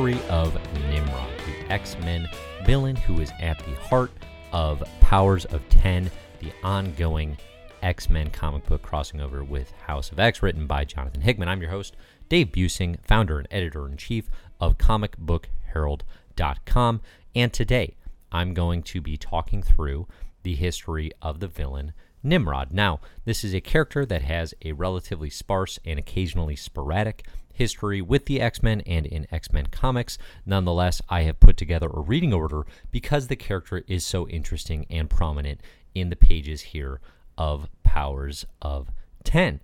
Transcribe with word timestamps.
history 0.00 0.28
of 0.30 0.54
Nimrod, 0.88 1.30
the 1.46 1.70
X-Men 1.70 2.26
villain 2.64 2.96
who 2.96 3.20
is 3.20 3.30
at 3.38 3.58
the 3.58 3.74
heart 3.82 4.10
of 4.50 4.82
Powers 5.00 5.44
of 5.46 5.60
10, 5.68 6.10
the 6.38 6.50
ongoing 6.62 7.36
X-Men 7.82 8.30
comic 8.30 8.64
book 8.64 8.80
crossing 8.80 9.20
over 9.20 9.44
with 9.44 9.70
House 9.72 10.10
of 10.10 10.18
X 10.18 10.42
written 10.42 10.66
by 10.66 10.86
Jonathan 10.86 11.20
Hickman. 11.20 11.48
I'm 11.48 11.60
your 11.60 11.70
host, 11.70 11.96
Dave 12.30 12.50
Buesing, 12.50 12.98
founder 13.04 13.38
and 13.38 13.46
editor-in-chief 13.50 14.30
of 14.58 14.78
comicbookherald.com, 14.78 17.00
and 17.34 17.52
today 17.52 17.96
I'm 18.32 18.54
going 18.54 18.82
to 18.84 19.02
be 19.02 19.18
talking 19.18 19.62
through 19.62 20.06
the 20.44 20.54
history 20.54 21.12
of 21.20 21.40
the 21.40 21.48
villain 21.48 21.92
Nimrod. 22.22 22.72
Now, 22.72 23.00
this 23.24 23.44
is 23.44 23.54
a 23.54 23.60
character 23.60 24.04
that 24.06 24.22
has 24.22 24.54
a 24.64 24.72
relatively 24.72 25.30
sparse 25.30 25.78
and 25.84 25.98
occasionally 25.98 26.56
sporadic 26.56 27.26
history 27.52 28.00
with 28.00 28.26
the 28.26 28.40
X 28.40 28.62
Men 28.62 28.80
and 28.82 29.06
in 29.06 29.26
X 29.30 29.52
Men 29.52 29.66
comics. 29.66 30.18
Nonetheless, 30.46 31.02
I 31.08 31.22
have 31.22 31.40
put 31.40 31.56
together 31.56 31.88
a 31.88 32.00
reading 32.00 32.32
order 32.32 32.64
because 32.90 33.26
the 33.26 33.36
character 33.36 33.84
is 33.86 34.04
so 34.04 34.28
interesting 34.28 34.86
and 34.90 35.10
prominent 35.10 35.60
in 35.94 36.10
the 36.10 36.16
pages 36.16 36.60
here 36.62 37.00
of 37.36 37.68
Powers 37.82 38.46
of 38.62 38.90
10. 39.24 39.60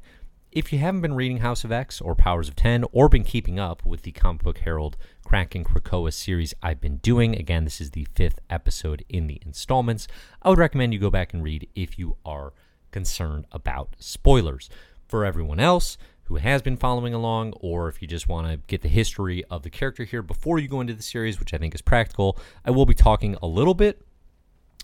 If 0.53 0.73
you 0.73 0.79
haven't 0.79 1.03
been 1.03 1.15
reading 1.15 1.39
House 1.39 1.65
of 1.65 1.73
X 1.73 2.01
or 2.01 2.15
Powers 2.15 2.49
of 2.49 2.57
10 2.57 2.85
or 2.93 3.09
been 3.09 3.25
keeping 3.25 3.59
up 3.59 3.85
with 3.85 4.03
the 4.03 4.13
Comic 4.13 4.43
Book 4.43 4.59
Herald 4.59 4.97
Kraken 5.25 5.65
Krakoa 5.65 6.13
series 6.13 6.55
I've 6.63 6.81
been 6.81 6.99
doing, 6.99 7.35
again, 7.35 7.65
this 7.65 7.81
is 7.81 7.91
the 7.91 8.07
fifth 8.15 8.39
episode 8.49 9.05
in 9.09 9.27
the 9.27 9.41
installments, 9.45 10.07
I 10.41 10.49
would 10.49 10.59
recommend 10.59 10.95
you 10.95 11.01
go 11.01 11.11
back 11.11 11.35
and 11.35 11.43
read 11.43 11.69
if 11.75 11.99
you 11.99 12.17
are 12.25 12.53
concerned 12.91 13.47
about 13.53 13.97
spoilers. 13.99 14.71
For 15.09 15.25
everyone 15.25 15.61
else 15.61 15.99
who 16.25 16.37
has 16.37 16.63
been 16.63 16.77
following 16.77 17.13
along, 17.13 17.53
or 17.61 17.89
if 17.89 18.01
you 18.01 18.09
just 18.09 18.29
want 18.29 18.49
to 18.49 18.57
get 18.67 18.83
the 18.83 18.89
history 18.89 19.45
of 19.51 19.63
the 19.63 19.71
character 19.71 20.05
here 20.05 20.23
before 20.23 20.59
you 20.59 20.69
go 20.69 20.81
into 20.81 20.95
the 20.95 21.03
series, 21.03 21.39
which 21.39 21.55
I 21.55 21.59
think 21.59 21.75
is 21.75 21.83
practical, 21.83 22.39
I 22.65 22.71
will 22.71 22.87
be 22.87 22.95
talking 22.95 23.37
a 23.43 23.47
little 23.47 23.75
bit 23.75 24.06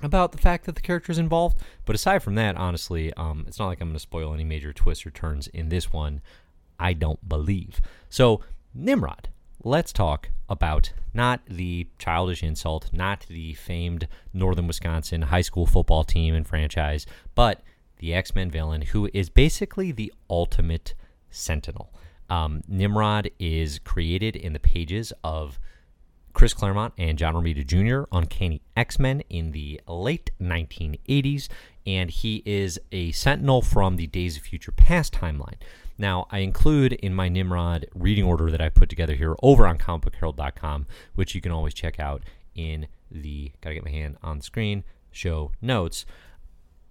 about 0.00 0.32
the 0.32 0.38
fact 0.38 0.64
that 0.66 0.74
the 0.74 0.80
character 0.80 1.12
is 1.12 1.18
involved. 1.18 1.58
But 1.84 1.94
aside 1.94 2.22
from 2.22 2.34
that, 2.36 2.56
honestly, 2.56 3.12
um, 3.14 3.44
it's 3.46 3.58
not 3.58 3.66
like 3.66 3.80
I'm 3.80 3.88
going 3.88 3.94
to 3.94 4.00
spoil 4.00 4.34
any 4.34 4.44
major 4.44 4.72
twists 4.72 5.06
or 5.06 5.10
turns 5.10 5.48
in 5.48 5.68
this 5.68 5.92
one. 5.92 6.20
I 6.78 6.92
don't 6.92 7.28
believe. 7.28 7.80
So, 8.08 8.40
Nimrod, 8.74 9.28
let's 9.62 9.92
talk 9.92 10.30
about 10.48 10.92
not 11.14 11.40
the 11.46 11.88
childish 11.98 12.42
insult, 12.42 12.90
not 12.92 13.26
the 13.28 13.54
famed 13.54 14.08
Northern 14.32 14.66
Wisconsin 14.66 15.22
high 15.22 15.42
school 15.42 15.66
football 15.66 16.04
team 16.04 16.34
and 16.34 16.46
franchise, 16.46 17.06
but 17.34 17.62
the 17.98 18.12
X 18.12 18.34
Men 18.34 18.50
villain 18.50 18.82
who 18.82 19.08
is 19.14 19.30
basically 19.30 19.92
the 19.92 20.12
ultimate 20.28 20.94
sentinel. 21.30 21.92
Um, 22.28 22.62
Nimrod 22.66 23.30
is 23.38 23.78
created 23.78 24.36
in 24.36 24.52
the 24.52 24.58
pages 24.58 25.12
of 25.22 25.58
Chris 26.32 26.54
Claremont 26.54 26.94
and 26.98 27.18
John 27.18 27.34
Romita 27.34 27.66
Jr. 27.66 28.04
Uncanny 28.16 28.62
X 28.76 28.98
Men 28.98 29.22
in 29.28 29.52
the 29.52 29.80
late 29.86 30.30
1980s, 30.40 31.48
and 31.86 32.10
he 32.10 32.42
is 32.46 32.78
a 32.90 33.12
sentinel 33.12 33.62
from 33.62 33.96
the 33.96 34.06
Days 34.06 34.36
of 34.36 34.42
Future 34.42 34.72
Past 34.72 35.12
timeline. 35.12 35.56
Now, 35.98 36.26
I 36.30 36.38
include 36.38 36.94
in 36.94 37.14
my 37.14 37.28
Nimrod 37.28 37.86
reading 37.94 38.24
order 38.24 38.50
that 38.50 38.60
I 38.60 38.68
put 38.68 38.88
together 38.88 39.14
here 39.14 39.36
over 39.42 39.66
on 39.66 39.78
comicbookherald.com, 39.78 40.86
which 41.14 41.34
you 41.34 41.40
can 41.40 41.52
always 41.52 41.74
check 41.74 42.00
out 42.00 42.22
in 42.54 42.88
the, 43.10 43.52
gotta 43.60 43.74
get 43.74 43.84
my 43.84 43.90
hand 43.90 44.16
on 44.22 44.38
the 44.38 44.44
screen, 44.44 44.84
show 45.10 45.52
notes. 45.60 46.06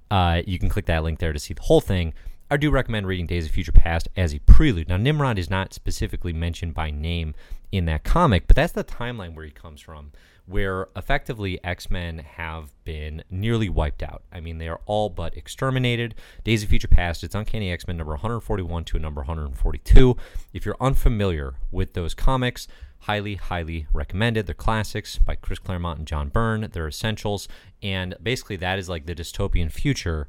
Uh, 0.10 0.42
you 0.46 0.60
can 0.60 0.70
click 0.70 0.86
that 0.86 1.04
link 1.04 1.20
there 1.20 1.34
to 1.34 1.40
see 1.40 1.54
the 1.54 1.64
whole 1.64 1.82
thing. 1.82 2.14
I 2.50 2.58
do 2.58 2.70
recommend 2.70 3.08
reading 3.08 3.28
Days 3.28 3.46
of 3.46 3.52
Future 3.52 3.72
Past 3.72 4.10
as 4.16 4.34
a 4.34 4.40
prelude. 4.40 4.90
Now, 4.90 4.98
Nimrod 4.98 5.40
is 5.40 5.50
not 5.50 5.74
specifically 5.74 6.34
mentioned 6.34 6.74
by 6.74 6.92
name 6.92 7.34
in 7.72 7.86
that 7.86 8.04
comic, 8.04 8.48
but 8.48 8.56
that's 8.56 8.74
the 8.74 8.84
timeline 8.84 9.36
where 9.36 9.46
he 9.46 9.52
comes 9.52 9.82
from, 9.82 10.12
where 10.46 10.88
effectively 10.96 11.64
X 11.64 11.90
Men 11.90 12.20
have 12.20 12.72
been 12.84 13.24
nearly 13.30 13.70
wiped 13.70 14.04
out. 14.04 14.24
I 14.32 14.40
mean, 14.40 14.58
they 14.58 14.68
are 14.68 14.82
all 14.86 15.10
but 15.10 15.38
exterminated. 15.38 16.16
Days 16.44 16.64
of 16.64 16.70
Future 16.70 16.88
Past, 16.88 17.24
it's 17.24 17.36
Uncanny 17.36 17.72
X 17.72 17.88
Men 17.88 17.98
number 17.98 18.14
141 18.14 18.84
to 18.86 19.00
number 19.00 19.22
142. 19.22 20.18
If 20.54 20.66
you're 20.66 20.76
unfamiliar 20.80 21.56
with 21.72 21.94
those 21.94 22.14
comics, 22.14 22.68
highly, 23.02 23.36
highly 23.36 23.88
recommended. 23.94 24.46
They're 24.46 24.56
classics 24.56 25.18
by 25.18 25.36
Chris 25.36 25.60
Claremont 25.60 26.00
and 26.00 26.08
John 26.08 26.30
Byrne. 26.30 26.70
They're 26.72 26.88
essentials, 26.88 27.48
and 27.82 28.16
basically 28.22 28.58
that 28.58 28.80
is 28.80 28.90
like 28.90 29.06
the 29.06 29.16
dystopian 29.16 29.72
future 29.72 30.28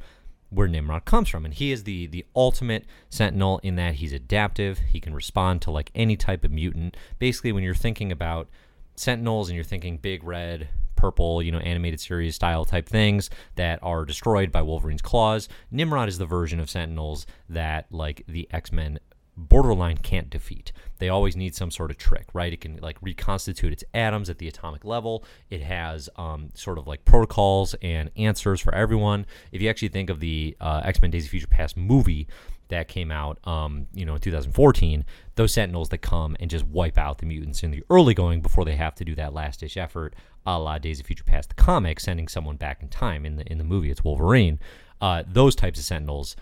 where 0.52 0.68
Nimrod 0.68 1.04
comes 1.04 1.28
from. 1.28 1.44
And 1.44 1.54
he 1.54 1.72
is 1.72 1.84
the 1.84 2.06
the 2.06 2.24
ultimate 2.36 2.84
sentinel 3.08 3.60
in 3.62 3.76
that 3.76 3.94
he's 3.94 4.12
adaptive. 4.12 4.78
He 4.90 5.00
can 5.00 5.14
respond 5.14 5.62
to 5.62 5.70
like 5.70 5.90
any 5.94 6.16
type 6.16 6.44
of 6.44 6.50
mutant. 6.50 6.96
Basically, 7.18 7.52
when 7.52 7.64
you're 7.64 7.74
thinking 7.74 8.12
about 8.12 8.48
sentinels 8.94 9.48
and 9.48 9.56
you're 9.56 9.64
thinking 9.64 9.96
big 9.96 10.22
red, 10.22 10.68
purple, 10.96 11.42
you 11.42 11.50
know, 11.50 11.58
animated 11.58 12.00
series 12.00 12.34
style 12.34 12.64
type 12.64 12.88
things 12.88 13.30
that 13.56 13.78
are 13.82 14.04
destroyed 14.04 14.52
by 14.52 14.62
Wolverine's 14.62 15.02
claws, 15.02 15.48
Nimrod 15.70 16.08
is 16.08 16.18
the 16.18 16.26
version 16.26 16.60
of 16.60 16.70
sentinels 16.70 17.26
that 17.48 17.86
like 17.90 18.22
the 18.28 18.48
X-Men 18.52 18.98
borderline 19.36 19.96
can't 19.96 20.30
defeat. 20.30 20.72
They 20.98 21.08
always 21.08 21.36
need 21.36 21.54
some 21.54 21.70
sort 21.70 21.90
of 21.90 21.96
trick, 21.96 22.26
right? 22.32 22.52
It 22.52 22.60
can 22.60 22.76
like 22.76 22.98
reconstitute 23.00 23.72
its 23.72 23.84
atoms 23.94 24.28
at 24.28 24.38
the 24.38 24.48
atomic 24.48 24.84
level. 24.84 25.24
It 25.50 25.62
has 25.62 26.08
um, 26.16 26.50
sort 26.54 26.78
of 26.78 26.86
like 26.86 27.04
protocols 27.04 27.74
and 27.82 28.10
answers 28.16 28.60
for 28.60 28.74
everyone. 28.74 29.26
If 29.50 29.62
you 29.62 29.70
actually 29.70 29.88
think 29.88 30.10
of 30.10 30.20
the 30.20 30.56
uh, 30.60 30.82
X 30.84 31.00
Men 31.00 31.10
Days 31.10 31.24
of 31.24 31.30
Future 31.30 31.46
Past 31.46 31.76
movie 31.76 32.28
that 32.68 32.88
came 32.88 33.10
out, 33.10 33.38
um, 33.46 33.86
you 33.92 34.04
know, 34.04 34.14
in 34.14 34.20
2014, 34.20 35.04
those 35.34 35.52
Sentinels 35.52 35.88
that 35.90 35.98
come 35.98 36.36
and 36.38 36.50
just 36.50 36.66
wipe 36.66 36.98
out 36.98 37.18
the 37.18 37.26
mutants 37.26 37.62
in 37.62 37.70
the 37.70 37.82
early 37.90 38.14
going 38.14 38.40
before 38.40 38.64
they 38.64 38.76
have 38.76 38.94
to 38.96 39.04
do 39.04 39.14
that 39.14 39.34
last 39.34 39.60
ditch 39.60 39.76
effort, 39.76 40.14
a 40.46 40.58
la 40.58 40.78
Days 40.78 41.00
of 41.00 41.06
Future 41.06 41.24
Past, 41.24 41.50
the 41.50 41.54
comic, 41.54 42.00
sending 42.00 42.28
someone 42.28 42.56
back 42.56 42.82
in 42.82 42.88
time. 42.88 43.24
In 43.24 43.36
the 43.36 43.50
in 43.50 43.58
the 43.58 43.64
movie, 43.64 43.90
it's 43.90 44.04
Wolverine. 44.04 44.58
Uh, 45.00 45.24
those 45.26 45.56
types 45.56 45.80
of 45.80 45.84
Sentinels 45.84 46.36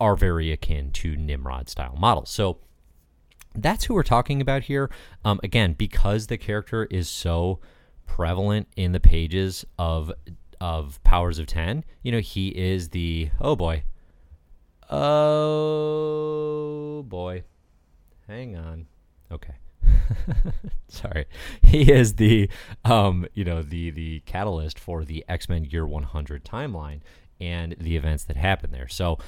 are 0.00 0.16
very 0.16 0.52
akin 0.52 0.90
to 0.92 1.16
Nimrod 1.16 1.68
style 1.68 1.96
models. 1.98 2.30
So 2.30 2.58
that's 3.54 3.84
who 3.84 3.94
we're 3.94 4.02
talking 4.02 4.40
about 4.40 4.64
here. 4.64 4.90
Um, 5.24 5.40
again, 5.42 5.72
because 5.72 6.26
the 6.26 6.38
character 6.38 6.84
is 6.86 7.08
so 7.08 7.60
prevalent 8.06 8.68
in 8.76 8.92
the 8.92 9.00
pages 9.00 9.64
of 9.78 10.12
of 10.60 11.02
Powers 11.04 11.38
of 11.38 11.46
Ten, 11.46 11.84
you 12.02 12.12
know, 12.12 12.20
he 12.20 12.48
is 12.48 12.90
the 12.90 13.30
oh 13.40 13.56
boy, 13.56 13.84
oh 14.90 17.02
boy, 17.06 17.44
hang 18.26 18.56
on, 18.56 18.86
okay. 19.30 19.54
Sorry, 20.88 21.26
he 21.62 21.92
is 21.92 22.14
the, 22.14 22.48
um, 22.84 23.26
you 23.34 23.44
know, 23.44 23.62
the 23.62 23.90
the 23.90 24.20
catalyst 24.20 24.78
for 24.78 25.04
the 25.04 25.24
X 25.28 25.48
Men 25.48 25.64
Year 25.64 25.86
100 25.86 26.44
timeline 26.44 27.00
and 27.40 27.76
the 27.78 27.96
events 27.96 28.24
that 28.24 28.36
happen 28.36 28.72
there. 28.72 28.88
So 28.88 29.18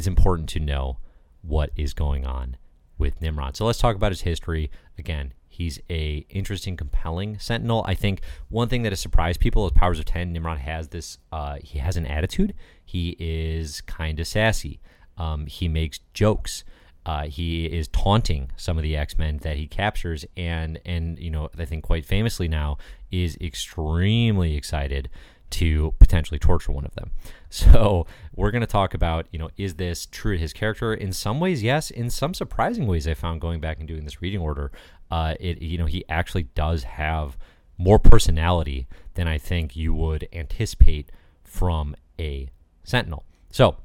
it's 0.00 0.06
important 0.06 0.48
to 0.48 0.58
know 0.58 0.96
what 1.42 1.68
is 1.76 1.92
going 1.92 2.24
on 2.24 2.56
with 2.96 3.20
Nimrod. 3.20 3.54
So 3.54 3.66
let's 3.66 3.78
talk 3.78 3.96
about 3.96 4.12
his 4.12 4.22
history. 4.22 4.70
Again, 4.98 5.34
he's 5.46 5.78
a 5.90 6.24
interesting, 6.30 6.74
compelling 6.74 7.38
Sentinel. 7.38 7.84
I 7.86 7.94
think 7.94 8.22
one 8.48 8.68
thing 8.70 8.80
that 8.84 8.92
has 8.92 9.00
surprised 9.00 9.40
people 9.40 9.66
is 9.66 9.72
Powers 9.72 9.98
of 9.98 10.06
Ten. 10.06 10.32
Nimrod 10.32 10.60
has 10.60 10.88
this. 10.88 11.18
Uh, 11.30 11.56
he 11.62 11.80
has 11.80 11.98
an 11.98 12.06
attitude. 12.06 12.54
He 12.82 13.14
is 13.18 13.82
kind 13.82 14.18
of 14.18 14.26
sassy. 14.26 14.80
Um, 15.18 15.44
he 15.44 15.68
makes 15.68 16.00
jokes. 16.14 16.64
Uh, 17.04 17.24
he 17.24 17.66
is 17.66 17.86
taunting 17.88 18.50
some 18.56 18.78
of 18.78 18.82
the 18.82 18.96
X 18.96 19.18
Men 19.18 19.36
that 19.42 19.58
he 19.58 19.66
captures, 19.66 20.24
and 20.34 20.80
and 20.86 21.18
you 21.18 21.30
know 21.30 21.50
I 21.58 21.66
think 21.66 21.84
quite 21.84 22.06
famously 22.06 22.48
now 22.48 22.78
is 23.10 23.36
extremely 23.38 24.56
excited 24.56 25.10
to 25.50 25.94
potentially 25.98 26.38
torture 26.38 26.72
one 26.72 26.84
of 26.84 26.94
them. 26.94 27.10
So 27.52 28.06
we're 28.36 28.52
going 28.52 28.60
to 28.60 28.66
talk 28.68 28.94
about, 28.94 29.26
you 29.32 29.38
know, 29.40 29.50
is 29.56 29.74
this 29.74 30.06
true 30.06 30.36
to 30.36 30.40
his 30.40 30.52
character? 30.52 30.94
In 30.94 31.12
some 31.12 31.40
ways, 31.40 31.64
yes. 31.64 31.90
In 31.90 32.08
some 32.08 32.32
surprising 32.32 32.86
ways, 32.86 33.08
I 33.08 33.14
found 33.14 33.40
going 33.40 33.58
back 33.58 33.80
and 33.80 33.88
doing 33.88 34.04
this 34.04 34.22
reading 34.22 34.40
order, 34.40 34.70
uh, 35.10 35.34
it 35.40 35.60
you 35.60 35.76
know 35.76 35.86
he 35.86 36.04
actually 36.08 36.44
does 36.44 36.84
have 36.84 37.36
more 37.76 37.98
personality 37.98 38.86
than 39.14 39.26
I 39.26 39.36
think 39.36 39.74
you 39.74 39.92
would 39.94 40.28
anticipate 40.32 41.10
from 41.42 41.96
a 42.20 42.50
Sentinel. 42.84 43.24
So 43.50 43.78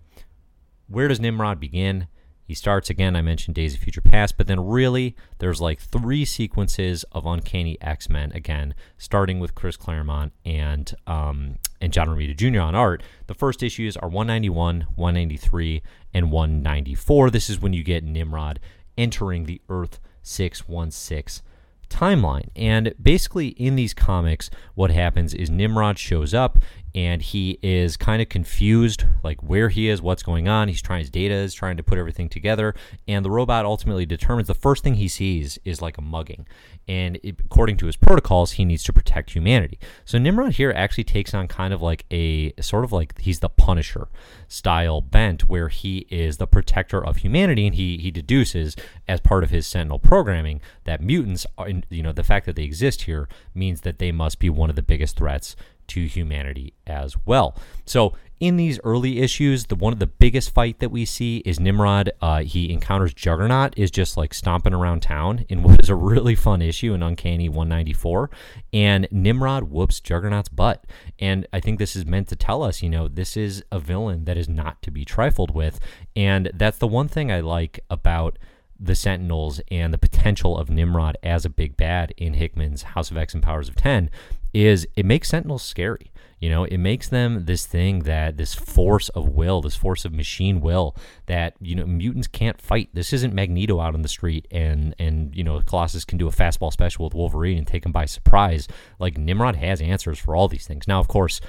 where 0.88 1.08
does 1.08 1.20
Nimrod 1.20 1.60
begin? 1.60 2.08
He 2.46 2.54
starts 2.54 2.92
again, 2.92 3.16
I 3.16 3.22
mentioned 3.22 3.56
Days 3.56 3.74
of 3.74 3.80
Future 3.80 4.02
Past, 4.02 4.38
but 4.38 4.46
then 4.46 4.66
really 4.66 5.16
there's 5.40 5.60
like 5.60 5.80
three 5.80 6.26
sequences 6.26 7.04
of 7.12 7.26
Uncanny 7.26 7.78
X 7.82 8.08
Men 8.10 8.32
again, 8.34 8.76
starting 8.98 9.40
with 9.40 9.56
Chris 9.56 9.78
Claremont 9.78 10.32
and 10.46 10.94
um, 11.08 11.58
and 11.82 11.92
John 11.92 12.08
Romita 12.08 12.38
Jr. 12.38 12.62
on 12.62 12.76
art. 12.76 13.02
The 13.26 13.34
first 13.34 13.64
issues 13.64 13.98
are 13.98 14.08
191, 14.08 14.88
193, 14.96 15.82
and 16.14 16.32
194. 16.32 17.30
This 17.32 17.50
is 17.50 17.60
when 17.60 17.74
you 17.74 17.84
get 17.84 18.04
Nimrod 18.04 18.60
entering 18.96 19.46
the 19.46 19.62
Earth 19.68 20.00
616 20.22 21.44
timeline. 21.90 22.50
And 22.56 22.94
basically, 23.02 23.50
in 23.50 23.76
these 23.76 23.94
comics, 23.94 24.50
what 24.74 24.92
happens 24.92 25.34
is 25.34 25.50
Nimrod 25.50 25.98
shows 25.98 26.34
up 26.34 26.60
and 26.96 27.22
he 27.22 27.60
is 27.62 27.98
kind 27.98 28.22
of 28.22 28.30
confused, 28.30 29.04
like 29.22 29.44
where 29.44 29.68
he 29.68 29.90
is, 29.90 30.02
what's 30.02 30.24
going 30.24 30.48
on. 30.48 30.70
He's 30.70 30.82
trying 30.82 31.02
his 31.02 31.10
data, 31.10 31.36
is 31.36 31.54
trying 31.54 31.76
to 31.76 31.84
put 31.84 31.98
everything 31.98 32.30
together, 32.30 32.74
and 33.06 33.24
the 33.24 33.30
robot 33.30 33.66
ultimately 33.66 34.06
determines 34.06 34.48
the 34.48 34.54
first 34.54 34.82
thing 34.82 34.96
he 34.96 35.10
sees 35.10 35.60
is 35.66 35.82
like 35.82 35.98
a 35.98 36.02
mugging, 36.02 36.48
and 36.88 37.20
it, 37.22 37.36
according 37.44 37.76
to 37.78 37.86
his 37.86 37.98
protocols, 37.98 38.54
he 38.54 38.64
needs 38.64 38.82
to 38.84 38.94
protect 38.94 39.32
humanity. 39.32 39.78
So 40.06 40.18
Nimrod 40.18 40.54
here 40.54 40.72
actually 40.74 41.04
takes 41.04 41.34
on 41.34 41.50
kind 41.50 41.74
of 41.74 41.82
like 41.82 42.06
a 42.12 42.54
sort 42.62 42.86
of 42.86 42.94
like 42.94 43.20
he's 43.20 43.42
the 43.42 43.50
Punisher 43.50 44.08
style 44.48 45.02
bent, 45.02 45.50
where 45.50 45.68
he 45.68 46.08
is 46.10 46.38
the 46.38 46.48
protector 46.48 47.04
of 47.04 47.18
humanity, 47.18 47.68
and 47.68 47.76
he 47.76 47.98
he 47.98 48.10
deduces 48.10 48.78
as 49.06 49.20
part 49.20 49.44
of 49.44 49.50
his 49.50 49.68
Sentinel 49.68 50.00
programming 50.00 50.62
that 50.86 51.02
mutants, 51.02 51.46
uh, 51.58 51.64
are, 51.64 51.70
you 51.90 52.02
know, 52.02 52.14
the 52.14 52.24
fact 52.24 52.46
that 52.46 52.56
they 52.56 52.64
exist 52.64 53.02
here 53.02 53.28
means 53.54 53.82
that 53.82 54.00
they 54.00 54.14
must 54.14 54.40
be 54.40 54.50
one 54.50 54.70
of 54.70 54.78
the 54.78 54.82
biggest 54.82 55.18
threats 55.18 55.58
to 55.88 56.06
humanity 56.06 56.74
as 56.88 57.16
well. 57.26 57.56
So 57.86 58.16
in 58.40 58.58
these 58.58 58.80
early 58.84 59.20
issues, 59.20 59.68
the 59.68 59.76
one 59.76 59.94
of 59.94 60.00
the 60.00 60.08
biggest 60.08 60.54
fight 60.54 60.80
that 60.80 60.90
we 60.90 61.06
see 61.06 61.38
is 61.46 61.60
Nimrod. 61.60 62.12
Uh, 62.22 62.42
he 62.42 62.72
encounters 62.72 63.14
Juggernaut, 63.14 63.78
is 63.78 63.90
just 63.90 64.18
like 64.18 64.34
stomping 64.34 64.74
around 64.74 65.02
town 65.02 65.46
in 65.48 65.64
what 65.64 65.82
is 65.82 65.90
a 65.90 65.96
really 65.96 66.36
fun 66.36 66.62
issue 66.62 66.94
in 66.94 67.02
Uncanny 67.02 67.48
194, 67.48 68.30
and 68.74 69.08
Nimrod 69.10 69.66
whoops 69.66 70.00
Juggernaut's 70.00 70.50
butt. 70.50 70.86
And 71.20 71.48
I 71.54 71.60
think 71.60 71.80
this 71.80 71.96
is 71.96 72.06
meant 72.06 72.28
to 72.30 72.36
tell 72.36 72.62
us, 72.62 72.82
you 72.82 72.90
know, 72.90 73.08
this 73.08 73.38
is 73.38 73.64
a 73.72 73.80
villain 73.80 74.26
that 74.26 74.38
is 74.38 74.50
not 74.50 74.82
to 74.82 74.92
be 74.92 75.06
trifled 75.06 75.56
with, 75.56 75.80
and 76.16 76.52
that's 76.54 76.78
the 76.78 76.88
one 76.88 77.08
thing 77.08 77.32
I 77.32 77.40
like 77.40 77.80
about 77.90 78.38
the 78.78 78.96
Sentinels 78.96 79.62
and 79.72 79.94
the 79.94 79.98
potential 79.98 80.58
of 80.58 80.70
Nimrod 80.70 81.18
as 81.24 81.46
a 81.46 81.50
big 81.50 81.78
bad 81.78 82.14
in 82.18 82.34
Hickman's 82.34 82.84
House 82.84 83.10
of 83.10 83.16
X 83.16 83.34
and 83.34 83.42
Powers 83.42 83.70
of 83.70 83.76
Ten 83.76 84.10
is 84.56 84.88
it 84.96 85.06
makes 85.06 85.30
Sentinels 85.30 85.64
scary. 85.64 86.12
You 86.40 86.50
know, 86.50 86.66
it 86.66 86.78
makes 86.78 87.08
them 87.10 87.46
this 87.46 87.66
thing 87.66 88.00
that 88.00 88.38
this 88.38 88.54
force 88.54 89.10
of 89.10 89.30
will, 89.30 89.62
this 89.62 89.76
force 89.76 90.06
of 90.06 90.14
machine 90.14 90.62
will 90.62 90.96
that 91.26 91.56
you 91.60 91.76
know 91.76 91.86
mutants 91.86 92.28
can't 92.28 92.62
fight. 92.62 92.90
This 92.94 93.14
isn't 93.14 93.34
Magneto 93.34 93.80
out 93.80 93.96
on 93.96 94.02
the 94.02 94.10
street 94.10 94.48
and 94.52 94.94
and 95.00 95.36
you 95.36 95.44
know 95.44 95.62
Colossus 95.62 96.06
can 96.06 96.18
do 96.18 96.28
a 96.28 96.32
fastball 96.32 96.72
special 96.72 97.06
with 97.06 97.14
Wolverine 97.14 97.58
and 97.58 97.68
take 97.68 97.86
him 97.86 97.92
by 97.92 98.06
surprise. 98.06 98.68
Like 99.00 99.18
Nimrod 99.18 99.56
has 99.56 99.82
answers 99.82 100.20
for 100.20 100.36
all 100.36 100.48
these 100.48 100.68
things. 100.68 100.88
Now, 100.88 101.00
of 101.00 101.08
course, 101.08 101.42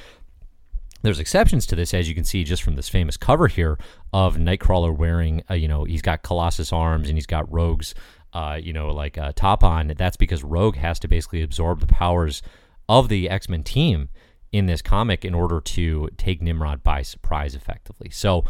there's 1.02 1.20
exceptions 1.20 1.66
to 1.66 1.76
this, 1.76 1.92
as 1.92 2.08
you 2.08 2.14
can 2.14 2.24
see 2.24 2.42
just 2.42 2.62
from 2.62 2.76
this 2.76 2.88
famous 2.88 3.16
cover 3.16 3.48
here 3.48 3.78
of 4.12 4.36
Nightcrawler 4.36 4.96
wearing, 4.96 5.42
uh, 5.50 5.54
you 5.54 5.68
know, 5.68 5.84
he's 5.84 6.02
got 6.02 6.22
Colossus 6.22 6.72
arms 6.72 7.08
and 7.08 7.16
he's 7.16 7.26
got 7.26 7.50
Rogue's, 7.52 7.94
uh, 8.32 8.58
you 8.60 8.72
know, 8.72 8.90
like 8.90 9.18
uh, 9.18 9.32
top 9.36 9.62
on. 9.62 9.92
That's 9.96 10.16
because 10.16 10.42
Rogue 10.42 10.76
has 10.76 10.98
to 11.00 11.08
basically 11.08 11.42
absorb 11.42 11.80
the 11.80 11.86
powers 11.86 12.42
of 12.88 13.08
the 13.08 13.28
X 13.28 13.48
Men 13.48 13.62
team 13.62 14.08
in 14.52 14.66
this 14.66 14.82
comic 14.82 15.24
in 15.24 15.34
order 15.34 15.60
to 15.60 16.08
take 16.16 16.40
Nimrod 16.40 16.82
by 16.82 17.02
surprise 17.02 17.54
effectively. 17.54 18.10
So 18.10 18.44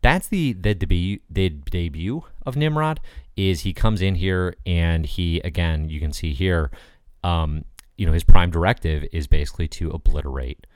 that's 0.00 0.28
the 0.28 0.52
the 0.54 0.74
debut 0.74 1.20
the 1.30 1.48
debut 1.48 2.24
of 2.44 2.56
Nimrod 2.56 3.00
is 3.36 3.60
he 3.60 3.72
comes 3.72 4.02
in 4.02 4.16
here 4.16 4.54
and 4.66 5.06
he 5.06 5.40
again 5.40 5.88
you 5.88 6.00
can 6.00 6.12
see 6.12 6.32
here 6.32 6.70
um, 7.22 7.64
you 7.96 8.04
know 8.04 8.12
his 8.12 8.24
prime 8.24 8.50
directive 8.50 9.04
is 9.12 9.26
basically 9.26 9.68
to 9.68 9.90
obliterate 9.90 10.66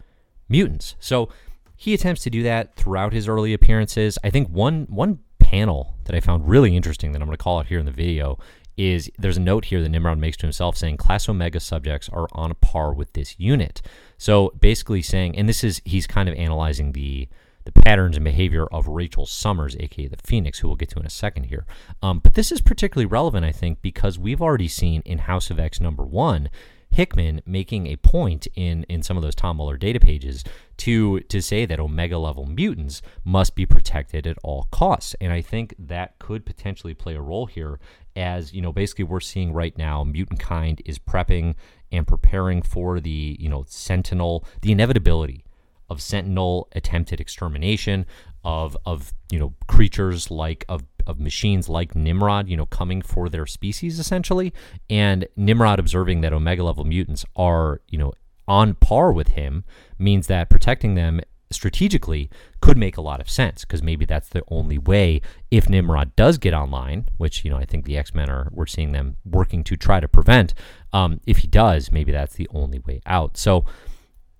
mutants. 0.48 0.94
So 1.00 1.28
he 1.76 1.92
attempts 1.92 2.22
to 2.22 2.30
do 2.30 2.42
that 2.44 2.76
throughout 2.76 3.12
his 3.12 3.28
early 3.28 3.52
appearances. 3.52 4.18
I 4.22 4.30
think 4.30 4.48
one 4.48 4.86
one 4.88 5.18
panel 5.38 5.94
that 6.04 6.14
I 6.14 6.20
found 6.20 6.48
really 6.48 6.76
interesting 6.76 7.12
that 7.12 7.20
I'm 7.20 7.28
going 7.28 7.36
to 7.36 7.42
call 7.42 7.58
out 7.58 7.66
here 7.66 7.78
in 7.78 7.86
the 7.86 7.92
video 7.92 8.38
is 8.76 9.10
there's 9.18 9.36
a 9.36 9.40
note 9.40 9.66
here 9.66 9.80
that 9.82 9.88
Nimrod 9.88 10.18
makes 10.18 10.36
to 10.38 10.46
himself 10.46 10.76
saying 10.76 10.98
Class 10.98 11.28
Omega 11.28 11.60
subjects 11.60 12.08
are 12.10 12.28
on 12.32 12.50
a 12.50 12.54
par 12.54 12.92
with 12.92 13.12
this 13.14 13.34
unit. 13.38 13.82
So 14.18 14.52
basically 14.60 15.02
saying, 15.02 15.36
and 15.36 15.48
this 15.48 15.64
is 15.64 15.80
he's 15.84 16.06
kind 16.06 16.28
of 16.28 16.34
analyzing 16.34 16.92
the 16.92 17.28
the 17.64 17.72
patterns 17.72 18.16
and 18.16 18.24
behavior 18.24 18.66
of 18.66 18.86
Rachel 18.86 19.26
Summers, 19.26 19.76
aka 19.80 20.06
the 20.06 20.16
Phoenix, 20.16 20.60
who 20.60 20.68
we'll 20.68 20.76
get 20.76 20.90
to 20.90 21.00
in 21.00 21.06
a 21.06 21.10
second 21.10 21.44
here. 21.44 21.66
Um, 22.00 22.20
but 22.20 22.34
this 22.34 22.52
is 22.52 22.60
particularly 22.60 23.06
relevant, 23.06 23.44
I 23.44 23.50
think, 23.50 23.82
because 23.82 24.18
we've 24.20 24.40
already 24.40 24.68
seen 24.68 25.02
in 25.04 25.18
House 25.18 25.50
of 25.50 25.58
X 25.58 25.80
number 25.80 26.04
one 26.04 26.48
Hickman 26.90 27.42
making 27.44 27.86
a 27.86 27.96
point 27.96 28.46
in 28.54 28.84
in 28.84 29.02
some 29.02 29.16
of 29.16 29.22
those 29.22 29.34
Tom 29.34 29.58
Muller 29.58 29.76
data 29.76 30.00
pages 30.00 30.44
to 30.78 31.20
to 31.20 31.40
say 31.40 31.66
that 31.66 31.80
omega 31.80 32.18
level 32.18 32.46
mutants 32.46 33.02
must 33.24 33.54
be 33.54 33.66
protected 33.66 34.26
at 34.26 34.38
all 34.42 34.68
costs. 34.70 35.14
And 35.20 35.32
I 35.32 35.42
think 35.42 35.74
that 35.78 36.18
could 36.18 36.46
potentially 36.46 36.94
play 36.94 37.14
a 37.14 37.20
role 37.20 37.46
here 37.46 37.78
as, 38.14 38.52
you 38.54 38.62
know, 38.62 38.72
basically 38.72 39.04
we're 39.04 39.20
seeing 39.20 39.52
right 39.52 39.76
now 39.76 40.04
mutant 40.04 40.40
kind 40.40 40.80
is 40.84 40.98
prepping 40.98 41.54
and 41.92 42.06
preparing 42.06 42.62
for 42.62 42.98
the, 42.98 43.36
you 43.38 43.48
know, 43.48 43.64
sentinel, 43.68 44.44
the 44.62 44.72
inevitability 44.72 45.44
of 45.88 46.02
sentinel 46.02 46.68
attempted 46.72 47.20
extermination 47.20 48.06
of 48.42 48.76
of, 48.86 49.12
you 49.30 49.38
know, 49.38 49.54
creatures 49.68 50.30
like 50.30 50.64
of 50.68 50.82
of 51.06 51.20
machines 51.20 51.68
like 51.68 51.94
Nimrod, 51.94 52.48
you 52.48 52.56
know, 52.56 52.66
coming 52.66 53.02
for 53.02 53.28
their 53.28 53.46
species 53.46 53.98
essentially, 53.98 54.52
and 54.90 55.26
Nimrod 55.36 55.78
observing 55.78 56.20
that 56.22 56.32
Omega 56.32 56.64
level 56.64 56.84
mutants 56.84 57.24
are, 57.36 57.80
you 57.88 57.98
know, 57.98 58.12
on 58.48 58.74
par 58.74 59.12
with 59.12 59.28
him 59.28 59.64
means 59.98 60.26
that 60.28 60.50
protecting 60.50 60.94
them 60.94 61.20
strategically 61.50 62.28
could 62.60 62.76
make 62.76 62.96
a 62.96 63.00
lot 63.00 63.20
of 63.20 63.30
sense 63.30 63.64
because 63.64 63.82
maybe 63.82 64.04
that's 64.04 64.28
the 64.28 64.42
only 64.48 64.78
way 64.78 65.20
if 65.50 65.68
Nimrod 65.68 66.14
does 66.16 66.38
get 66.38 66.52
online, 66.52 67.06
which 67.18 67.44
you 67.44 67.50
know 67.50 67.56
I 67.56 67.64
think 67.64 67.84
the 67.84 67.96
X 67.96 68.14
Men 68.14 68.28
are 68.30 68.48
we're 68.50 68.66
seeing 68.66 68.92
them 68.92 69.16
working 69.24 69.62
to 69.64 69.76
try 69.76 70.00
to 70.00 70.08
prevent. 70.08 70.54
Um, 70.92 71.20
if 71.26 71.38
he 71.38 71.48
does, 71.48 71.92
maybe 71.92 72.12
that's 72.12 72.34
the 72.34 72.48
only 72.52 72.80
way 72.80 73.00
out. 73.06 73.36
So 73.36 73.64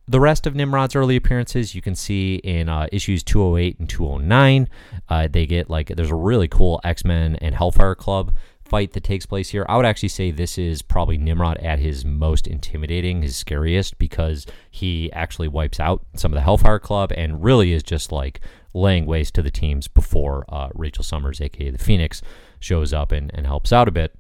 the 0.09 0.21
rest 0.21 0.47
of 0.47 0.55
Nimrod's 0.55 0.95
early 0.95 1.17
appearances 1.17 1.75
you 1.75 1.83
can 1.83 1.95
see 1.95 2.37
in 2.37 2.69
uh, 2.69 2.87
issues 2.93 3.23
208 3.25 3.81
and 3.81 3.89
209. 3.89 4.69
Uh, 5.09 5.29
they 5.29 5.47
get 5.47 5.69
like 5.69 5.89
there's 5.89 6.11
a 6.11 6.17
really 6.17 6.49
cool 6.49 6.81
X 6.85 7.05
Men 7.05 7.37
and 7.37 7.55
Hellfire 7.55 7.95
Club 7.95 8.33
fight 8.65 8.93
that 8.93 9.05
takes 9.05 9.27
place 9.27 9.51
here. 9.51 9.65
I 9.69 9.77
would 9.77 9.87
actually 9.87 10.09
say 10.09 10.31
this 10.31 10.59
is 10.59 10.83
probably 10.83 11.19
Nimrod 11.19 11.59
at 11.59 11.79
his 11.79 12.05
most 12.05 12.47
intimidating, 12.47 13.23
his 13.23 13.37
scariest, 13.37 13.99
because 13.99 14.47
he 14.71 15.13
actually 15.13 15.49
wipes 15.49 15.79
out 15.81 16.05
some 16.15 16.33
of 16.33 16.37
the 16.37 16.43
Hellfire 16.43 16.81
Club 16.81 17.13
and 17.17 17.43
really 17.43 17.73
is 17.73 17.83
just 17.83 18.13
like 18.13 18.41
laying 18.75 19.07
waste 19.07 19.35
to 19.35 19.43
the 19.43 19.51
teams 19.51 19.89
before 19.89 20.45
uh, 20.49 20.69
Rachel 20.75 21.05
Summers, 21.05 21.41
aka 21.41 21.71
the 21.71 21.79
Phoenix, 21.79 22.23
shows 22.61 22.93
up 22.93 23.13
and, 23.13 23.31
and 23.35 23.47
helps 23.47 23.73
out 23.73 23.89
a 23.89 23.93
bit. 23.93 24.15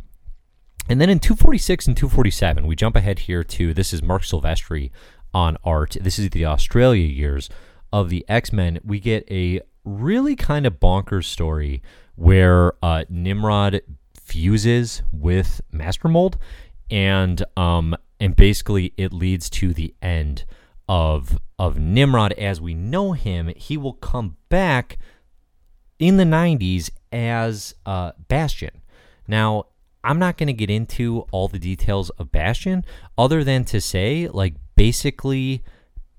And 0.88 1.00
then 1.00 1.10
in 1.10 1.18
246 1.18 1.88
and 1.88 1.96
247, 1.96 2.66
we 2.66 2.76
jump 2.76 2.94
ahead 2.94 3.20
here 3.20 3.42
to 3.42 3.74
this 3.74 3.92
is 3.92 4.02
Marc 4.02 4.22
Silvestri 4.22 4.90
on 5.36 5.58
art. 5.64 5.98
This 6.00 6.18
is 6.18 6.30
the 6.30 6.46
Australia 6.46 7.06
years 7.06 7.50
of 7.92 8.08
the 8.08 8.24
X 8.26 8.54
Men. 8.54 8.80
We 8.82 8.98
get 8.98 9.30
a 9.30 9.60
really 9.84 10.34
kind 10.34 10.64
of 10.64 10.80
bonkers 10.80 11.26
story 11.26 11.82
where 12.14 12.72
uh, 12.82 13.04
Nimrod 13.10 13.82
fuses 14.18 15.02
with 15.12 15.60
Master 15.70 16.08
Mold, 16.08 16.38
and 16.90 17.44
um, 17.54 17.94
and 18.18 18.34
basically 18.34 18.94
it 18.96 19.12
leads 19.12 19.50
to 19.50 19.74
the 19.74 19.94
end 20.00 20.46
of 20.88 21.38
of 21.58 21.78
Nimrod 21.78 22.32
as 22.32 22.58
we 22.58 22.72
know 22.72 23.12
him. 23.12 23.52
He 23.56 23.76
will 23.76 23.92
come 23.92 24.38
back 24.48 24.96
in 25.98 26.16
the 26.16 26.24
'90s 26.24 26.88
as 27.12 27.74
uh, 27.84 28.12
Bastion. 28.26 28.80
Now, 29.28 29.66
I'm 30.02 30.18
not 30.18 30.38
going 30.38 30.46
to 30.46 30.54
get 30.54 30.70
into 30.70 31.26
all 31.30 31.48
the 31.48 31.58
details 31.58 32.08
of 32.10 32.32
Bastion, 32.32 32.86
other 33.18 33.44
than 33.44 33.66
to 33.66 33.82
say, 33.82 34.28
like, 34.28 34.54
basically 34.76 35.62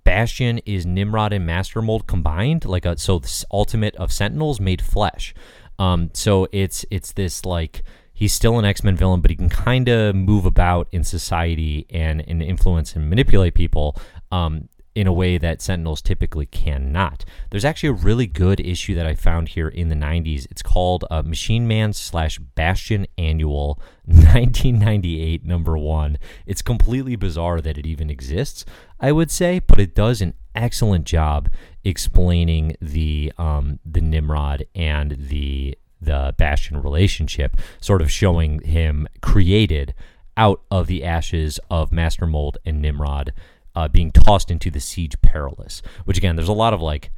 Bastion 0.03 0.59
is 0.59 0.85
Nimrod 0.85 1.33
and 1.33 1.45
Master 1.45 1.81
Mold 1.81 2.07
combined, 2.07 2.63
like 2.65 2.85
a 2.85 2.97
so 2.97 3.19
the 3.19 3.45
ultimate 3.51 3.95
of 3.97 4.11
Sentinels 4.11 4.59
made 4.59 4.81
flesh. 4.81 5.33
Um, 5.79 6.11
so 6.13 6.47
it's 6.51 6.85
it's 6.89 7.11
this 7.11 7.45
like 7.45 7.83
he's 8.13 8.33
still 8.33 8.57
an 8.57 8.65
X 8.65 8.83
Men 8.83 8.95
villain, 8.95 9.21
but 9.21 9.31
he 9.31 9.35
can 9.35 9.49
kind 9.49 9.89
of 9.89 10.15
move 10.15 10.45
about 10.45 10.87
in 10.91 11.03
society 11.03 11.85
and, 11.89 12.23
and 12.27 12.41
influence 12.41 12.95
and 12.95 13.09
manipulate 13.09 13.53
people. 13.53 13.95
Um, 14.31 14.69
in 14.97 15.05
a 15.05 15.13
way 15.13 15.37
that 15.37 15.61
Sentinels 15.61 16.01
typically 16.01 16.47
cannot. 16.47 17.23
There's 17.51 17.63
actually 17.63 17.89
a 17.89 17.93
really 17.93 18.25
good 18.25 18.59
issue 18.59 18.95
that 18.95 19.05
I 19.05 19.13
found 19.13 19.49
here 19.49 19.67
in 19.67 19.89
the 19.89 19.95
90s. 19.95 20.47
It's 20.49 20.63
called 20.63 21.05
uh, 21.11 21.21
Machine 21.21 21.67
Man 21.67 21.93
slash 21.93 22.39
Bastion 22.39 23.05
Annual 23.15 23.79
1998 24.05 25.45
number 25.45 25.77
one. 25.77 26.17
It's 26.47 26.63
completely 26.63 27.15
bizarre 27.15 27.61
that 27.61 27.77
it 27.77 27.85
even 27.85 28.09
exists, 28.09 28.65
I 28.99 29.11
would 29.11 29.29
say, 29.29 29.59
but 29.59 29.79
it 29.79 29.93
does 29.93 30.19
an 30.19 30.33
excellent 30.55 31.05
job 31.05 31.51
explaining 31.83 32.75
the 32.81 33.31
um, 33.37 33.77
the 33.85 34.01
Nimrod 34.01 34.65
and 34.73 35.11
the 35.11 35.77
the 36.01 36.33
Bastion 36.39 36.81
relationship, 36.81 37.55
sort 37.79 38.01
of 38.01 38.09
showing 38.09 38.61
him 38.61 39.07
created 39.21 39.93
out 40.35 40.63
of 40.71 40.87
the 40.87 41.03
ashes 41.03 41.59
of 41.69 41.91
Master 41.91 42.25
Mold 42.25 42.57
and 42.65 42.81
Nimrod 42.81 43.31
uh, 43.77 43.87
being 43.87 44.11
tossed 44.11 44.49
into 44.49 44.71
the 44.71 44.79
siege 44.79 45.21
perilous. 45.21 45.83
Which 46.05 46.17
again, 46.17 46.35
there's 46.35 46.49
a 46.49 46.53
lot 46.53 46.73
of 46.73 46.81
like 46.81 47.11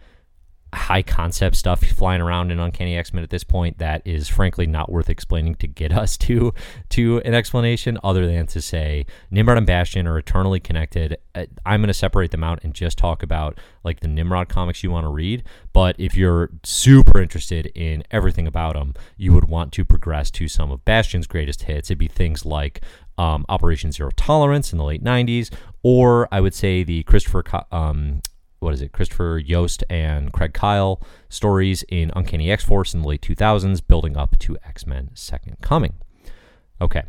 high 0.73 1.01
concept 1.01 1.55
stuff 1.55 1.79
flying 1.79 2.21
around 2.21 2.51
in 2.51 2.59
Uncanny 2.59 2.95
X 2.95 3.13
Men 3.13 3.23
at 3.23 3.29
this 3.29 3.45
point 3.45 3.79
that 3.79 4.03
is 4.05 4.27
frankly 4.27 4.67
not 4.67 4.91
worth 4.91 5.09
explaining 5.09 5.55
to 5.55 5.67
get 5.67 5.93
us 6.03 6.17
to 6.17 6.53
to 6.89 7.19
an 7.19 7.33
explanation 7.33 7.97
other 8.03 8.27
than 8.27 8.45
to 8.47 8.61
say 8.61 9.05
Nimrod 9.31 9.57
and 9.57 9.65
Bastion 9.65 10.05
are 10.05 10.17
eternally 10.17 10.59
connected. 10.59 11.17
Uh, 11.33 11.45
I'm 11.65 11.79
going 11.79 11.87
to 11.87 11.93
separate 11.93 12.31
them 12.31 12.43
out 12.43 12.59
and 12.63 12.73
just 12.73 12.97
talk 12.97 13.23
about 13.23 13.57
like 13.85 14.01
the 14.01 14.09
Nimrod 14.09 14.49
comics 14.49 14.83
you 14.83 14.91
want 14.91 15.05
to 15.05 15.09
read. 15.09 15.45
But 15.71 15.95
if 15.97 16.17
you're 16.17 16.49
super 16.63 17.21
interested 17.21 17.67
in 17.67 18.03
everything 18.11 18.47
about 18.47 18.73
them, 18.73 18.95
you 19.15 19.31
would 19.31 19.45
want 19.45 19.71
to 19.73 19.85
progress 19.85 20.29
to 20.31 20.49
some 20.49 20.71
of 20.71 20.83
Bastion's 20.83 21.25
greatest 21.25 21.63
hits. 21.63 21.89
It'd 21.89 21.97
be 21.97 22.09
things 22.09 22.45
like 22.45 22.81
um, 23.19 23.45
Operation 23.49 23.91
Zero 23.91 24.09
Tolerance 24.15 24.71
in 24.71 24.77
the 24.77 24.83
late 24.85 25.03
90s, 25.03 25.53
or 25.83 26.27
I 26.31 26.41
would 26.41 26.53
say 26.53 26.83
the 26.83 27.03
Christopher 27.03 27.43
um, 27.71 28.21
what 28.59 28.73
is 28.73 28.81
it, 28.81 28.91
Christopher 28.91 29.37
Yost 29.37 29.83
and 29.89 30.33
Craig 30.33 30.53
Kyle 30.53 31.01
stories 31.29 31.83
in 31.89 32.11
Uncanny 32.15 32.51
X 32.51 32.63
Force 32.63 32.93
in 32.93 33.01
the 33.01 33.07
late 33.07 33.21
2000s, 33.21 33.81
building 33.85 34.17
up 34.17 34.37
to 34.39 34.57
X 34.65 34.87
Men 34.87 35.11
Second 35.13 35.57
Coming. 35.61 35.93
Okay. 36.81 37.03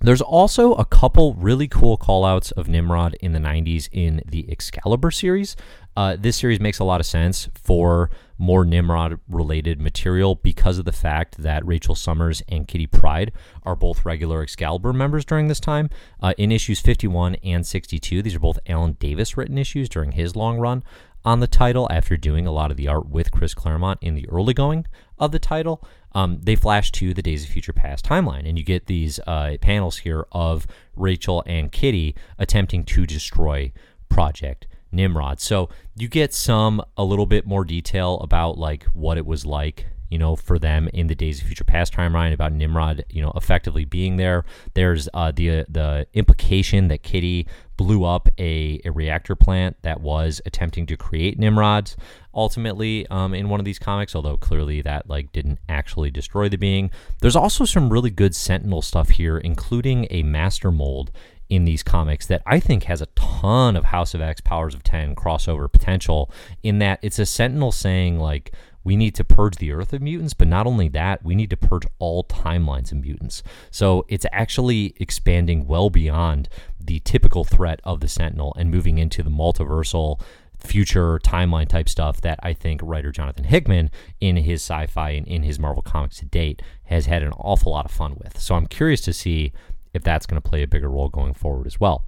There's 0.00 0.20
also 0.20 0.74
a 0.74 0.84
couple 0.84 1.34
really 1.34 1.68
cool 1.68 1.96
callouts 1.96 2.52
of 2.52 2.68
Nimrod 2.68 3.16
in 3.20 3.32
the 3.32 3.38
90s 3.38 3.88
in 3.90 4.22
the 4.26 4.50
Excalibur 4.50 5.10
series. 5.10 5.56
Uh, 5.96 6.16
this 6.18 6.36
series 6.36 6.60
makes 6.60 6.78
a 6.78 6.84
lot 6.84 7.00
of 7.00 7.06
sense 7.06 7.48
for 7.54 8.10
more 8.36 8.66
Nimrod 8.66 9.18
related 9.26 9.80
material 9.80 10.34
because 10.34 10.78
of 10.78 10.84
the 10.84 10.92
fact 10.92 11.38
that 11.38 11.66
Rachel 11.66 11.94
Summers 11.94 12.42
and 12.48 12.68
Kitty 12.68 12.86
Pryde 12.86 13.32
are 13.62 13.74
both 13.74 14.04
regular 14.04 14.42
Excalibur 14.42 14.92
members 14.92 15.24
during 15.24 15.48
this 15.48 15.60
time. 15.60 15.88
Uh, 16.20 16.34
in 16.36 16.52
issues 16.52 16.78
51 16.80 17.36
and 17.36 17.66
62, 17.66 18.20
these 18.20 18.34
are 18.34 18.40
both 18.40 18.58
Alan 18.66 18.92
Davis 19.00 19.38
written 19.38 19.56
issues 19.56 19.88
during 19.88 20.12
his 20.12 20.36
long 20.36 20.58
run 20.58 20.84
on 21.24 21.40
the 21.40 21.46
title 21.46 21.88
after 21.90 22.16
doing 22.16 22.46
a 22.46 22.52
lot 22.52 22.70
of 22.70 22.76
the 22.76 22.86
art 22.86 23.08
with 23.08 23.32
Chris 23.32 23.54
Claremont 23.54 23.98
in 24.02 24.14
the 24.14 24.28
early 24.28 24.54
going 24.54 24.86
of 25.18 25.32
the 25.32 25.38
title. 25.38 25.82
Um, 26.16 26.40
they 26.42 26.56
flash 26.56 26.90
to 26.92 27.12
the 27.12 27.20
Days 27.20 27.44
of 27.44 27.50
Future 27.50 27.74
Past 27.74 28.06
timeline, 28.06 28.48
and 28.48 28.56
you 28.56 28.64
get 28.64 28.86
these 28.86 29.20
uh, 29.26 29.58
panels 29.60 29.98
here 29.98 30.26
of 30.32 30.66
Rachel 30.96 31.42
and 31.44 31.70
Kitty 31.70 32.14
attempting 32.38 32.84
to 32.84 33.04
destroy 33.04 33.70
Project 34.08 34.66
Nimrod. 34.90 35.40
So 35.40 35.68
you 35.94 36.08
get 36.08 36.32
some 36.32 36.82
a 36.96 37.04
little 37.04 37.26
bit 37.26 37.46
more 37.46 37.66
detail 37.66 38.18
about 38.20 38.56
like 38.56 38.84
what 38.94 39.18
it 39.18 39.26
was 39.26 39.44
like, 39.44 39.88
you 40.10 40.18
know, 40.18 40.36
for 40.36 40.58
them 40.58 40.88
in 40.92 41.06
the 41.06 41.14
Days 41.14 41.40
of 41.40 41.46
Future 41.46 41.64
Past 41.64 41.92
timeline 41.92 42.32
about 42.32 42.52
Nimrod, 42.52 43.04
you 43.10 43.22
know, 43.22 43.32
effectively 43.34 43.84
being 43.84 44.16
there. 44.16 44.44
There's 44.74 45.08
uh, 45.14 45.32
the 45.32 45.64
the 45.68 46.06
implication 46.14 46.88
that 46.88 47.02
Kitty 47.02 47.46
blew 47.76 48.04
up 48.04 48.28
a, 48.38 48.80
a 48.84 48.90
reactor 48.90 49.34
plant 49.34 49.76
that 49.82 50.00
was 50.00 50.40
attempting 50.46 50.86
to 50.86 50.96
create 50.96 51.38
Nimrods 51.38 51.96
ultimately 52.34 53.06
um, 53.08 53.34
in 53.34 53.48
one 53.48 53.60
of 53.60 53.64
these 53.64 53.78
comics, 53.78 54.14
although 54.14 54.36
clearly 54.36 54.82
that 54.82 55.08
like 55.08 55.32
didn't 55.32 55.58
actually 55.68 56.10
destroy 56.10 56.48
the 56.48 56.56
being. 56.56 56.90
There's 57.20 57.36
also 57.36 57.64
some 57.64 57.90
really 57.90 58.10
good 58.10 58.34
Sentinel 58.34 58.82
stuff 58.82 59.10
here, 59.10 59.38
including 59.38 60.06
a 60.10 60.22
master 60.22 60.70
mold 60.70 61.10
in 61.48 61.64
these 61.64 61.82
comics 61.82 62.26
that 62.26 62.42
I 62.44 62.58
think 62.58 62.84
has 62.84 63.00
a 63.00 63.06
ton 63.14 63.76
of 63.76 63.84
House 63.84 64.14
of 64.14 64.20
X 64.20 64.40
Powers 64.40 64.74
of 64.74 64.82
10 64.82 65.14
crossover 65.14 65.70
potential 65.70 66.30
in 66.62 66.80
that 66.80 66.98
it's 67.02 67.18
a 67.18 67.26
Sentinel 67.26 67.72
saying 67.72 68.18
like 68.18 68.52
we 68.86 68.96
need 68.96 69.16
to 69.16 69.24
purge 69.24 69.56
the 69.56 69.72
earth 69.72 69.92
of 69.92 70.00
mutants, 70.00 70.32
but 70.32 70.46
not 70.46 70.64
only 70.64 70.86
that, 70.86 71.24
we 71.24 71.34
need 71.34 71.50
to 71.50 71.56
purge 71.56 71.82
all 71.98 72.22
timelines 72.22 72.92
of 72.92 72.98
mutants. 72.98 73.42
So 73.72 74.06
it's 74.08 74.24
actually 74.30 74.94
expanding 75.00 75.66
well 75.66 75.90
beyond 75.90 76.48
the 76.78 77.00
typical 77.00 77.42
threat 77.42 77.80
of 77.82 77.98
the 77.98 78.06
Sentinel 78.06 78.54
and 78.56 78.70
moving 78.70 78.98
into 78.98 79.24
the 79.24 79.30
multiversal 79.30 80.20
future 80.56 81.18
timeline 81.18 81.66
type 81.66 81.88
stuff 81.88 82.20
that 82.20 82.38
I 82.44 82.52
think 82.52 82.80
writer 82.80 83.10
Jonathan 83.10 83.44
Hickman 83.44 83.90
in 84.20 84.36
his 84.36 84.62
sci-fi 84.62 85.10
and 85.10 85.26
in 85.26 85.42
his 85.42 85.58
Marvel 85.58 85.82
comics 85.82 86.18
to 86.18 86.24
date 86.24 86.62
has 86.84 87.06
had 87.06 87.24
an 87.24 87.32
awful 87.32 87.72
lot 87.72 87.86
of 87.86 87.90
fun 87.90 88.14
with. 88.22 88.40
So 88.40 88.54
I'm 88.54 88.68
curious 88.68 89.00
to 89.00 89.12
see 89.12 89.52
if 89.94 90.04
that's 90.04 90.26
going 90.26 90.40
to 90.40 90.48
play 90.48 90.62
a 90.62 90.68
bigger 90.68 90.88
role 90.88 91.08
going 91.08 91.34
forward 91.34 91.66
as 91.66 91.80
well. 91.80 92.04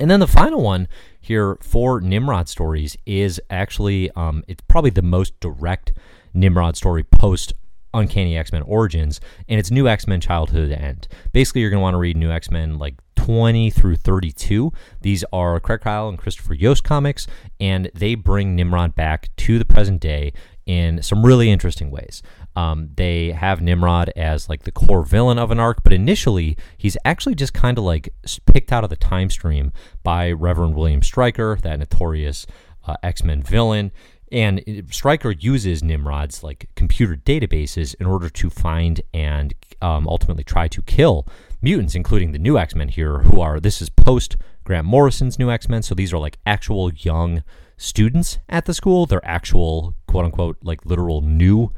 And 0.00 0.10
then 0.10 0.18
the 0.18 0.26
final 0.26 0.62
one 0.62 0.88
here 1.20 1.58
for 1.60 2.00
Nimrod 2.00 2.48
stories 2.48 2.96
is 3.04 3.38
actually 3.50 4.10
um, 4.12 4.42
it's 4.48 4.62
probably 4.66 4.88
the 4.88 5.02
most 5.02 5.38
direct 5.40 5.92
Nimrod 6.32 6.74
story 6.74 7.04
post 7.04 7.52
Uncanny 7.92 8.34
X 8.34 8.50
Men 8.50 8.62
Origins, 8.62 9.20
and 9.46 9.60
it's 9.60 9.70
New 9.70 9.86
X 9.86 10.06
Men 10.06 10.22
Childhood 10.22 10.72
End. 10.72 11.06
Basically, 11.34 11.60
you're 11.60 11.68
going 11.68 11.80
to 11.80 11.82
want 11.82 11.94
to 11.94 11.98
read 11.98 12.16
New 12.16 12.30
X 12.30 12.50
Men 12.50 12.78
like 12.78 12.94
20 13.16 13.68
through 13.68 13.96
32. 13.96 14.72
These 15.02 15.22
are 15.34 15.60
Craig 15.60 15.82
Kyle 15.82 16.08
and 16.08 16.16
Christopher 16.16 16.54
Yost 16.54 16.82
comics, 16.82 17.26
and 17.60 17.90
they 17.94 18.14
bring 18.14 18.56
Nimrod 18.56 18.94
back 18.94 19.28
to 19.36 19.58
the 19.58 19.66
present 19.66 20.00
day 20.00 20.32
in 20.70 21.02
some 21.02 21.26
really 21.26 21.50
interesting 21.50 21.90
ways. 21.90 22.22
Um, 22.54 22.90
they 22.94 23.32
have 23.32 23.60
Nimrod 23.60 24.12
as 24.14 24.48
like 24.48 24.62
the 24.62 24.70
core 24.70 25.02
villain 25.02 25.36
of 25.36 25.50
an 25.50 25.58
arc, 25.58 25.82
but 25.82 25.92
initially 25.92 26.56
he's 26.78 26.96
actually 27.04 27.34
just 27.34 27.52
kind 27.52 27.76
of 27.76 27.82
like 27.82 28.14
picked 28.46 28.72
out 28.72 28.84
of 28.84 28.90
the 28.90 28.94
time 28.94 29.30
stream 29.30 29.72
by 30.04 30.30
Reverend 30.30 30.76
William 30.76 31.02
Stryker, 31.02 31.58
that 31.62 31.80
notorious 31.80 32.46
uh, 32.86 32.94
X 33.02 33.24
Men 33.24 33.42
villain. 33.42 33.90
And 34.30 34.84
Stryker 34.92 35.32
uses 35.32 35.82
Nimrod's 35.82 36.44
like 36.44 36.68
computer 36.76 37.16
databases 37.16 37.96
in 37.98 38.06
order 38.06 38.28
to 38.28 38.48
find 38.48 39.00
and 39.12 39.52
um, 39.82 40.06
ultimately 40.06 40.44
try 40.44 40.68
to 40.68 40.82
kill 40.82 41.26
mutants, 41.60 41.96
including 41.96 42.30
the 42.30 42.38
new 42.38 42.56
X 42.56 42.76
Men 42.76 42.90
here, 42.90 43.18
who 43.18 43.40
are 43.40 43.58
this 43.58 43.82
is 43.82 43.90
post 43.90 44.36
Grant 44.62 44.86
Morrison's 44.86 45.36
new 45.36 45.50
X 45.50 45.68
Men. 45.68 45.82
So 45.82 45.96
these 45.96 46.12
are 46.12 46.18
like 46.18 46.38
actual 46.46 46.92
young 46.94 47.42
students 47.80 48.38
at 48.48 48.66
the 48.66 48.74
school. 48.74 49.06
They're 49.06 49.24
actual 49.24 49.94
quote 50.06 50.26
unquote 50.26 50.58
like 50.62 50.84
literal 50.84 51.22
new 51.22 51.72